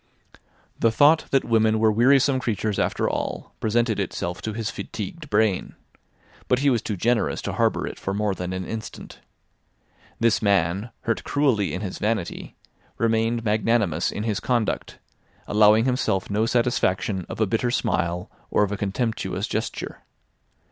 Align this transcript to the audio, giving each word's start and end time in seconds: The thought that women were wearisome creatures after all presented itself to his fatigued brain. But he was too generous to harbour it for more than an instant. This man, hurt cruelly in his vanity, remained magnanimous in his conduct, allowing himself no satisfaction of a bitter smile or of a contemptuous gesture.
The 0.79 0.89
thought 0.89 1.25
that 1.29 1.45
women 1.45 1.77
were 1.77 1.91
wearisome 1.91 2.39
creatures 2.39 2.79
after 2.79 3.07
all 3.07 3.53
presented 3.59 3.99
itself 3.99 4.41
to 4.41 4.53
his 4.53 4.71
fatigued 4.71 5.29
brain. 5.29 5.75
But 6.47 6.57
he 6.57 6.71
was 6.71 6.81
too 6.81 6.97
generous 6.97 7.39
to 7.43 7.53
harbour 7.53 7.85
it 7.85 7.99
for 7.99 8.11
more 8.11 8.33
than 8.33 8.51
an 8.51 8.65
instant. 8.65 9.19
This 10.19 10.41
man, 10.41 10.89
hurt 11.01 11.23
cruelly 11.23 11.71
in 11.71 11.81
his 11.81 11.99
vanity, 11.99 12.55
remained 12.97 13.45
magnanimous 13.45 14.11
in 14.11 14.23
his 14.23 14.39
conduct, 14.39 14.97
allowing 15.45 15.85
himself 15.85 16.31
no 16.31 16.47
satisfaction 16.47 17.27
of 17.29 17.39
a 17.39 17.45
bitter 17.45 17.69
smile 17.69 18.31
or 18.49 18.63
of 18.63 18.71
a 18.71 18.77
contemptuous 18.77 19.45
gesture. 19.47 20.01